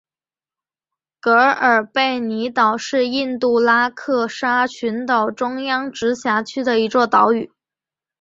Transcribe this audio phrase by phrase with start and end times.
[1.19, 7.51] 格尔贝尼岛是印度拉克沙群岛中央直辖区的一座岛屿。